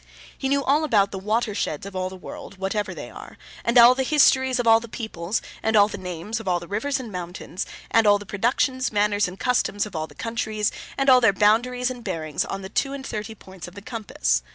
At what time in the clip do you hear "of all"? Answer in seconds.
1.85-2.09, 4.59-4.79, 6.39-6.59, 9.85-10.07